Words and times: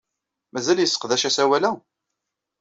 Mazal 0.53 0.79
yesseqdac 0.81 1.23
asawal-a? 1.29 1.71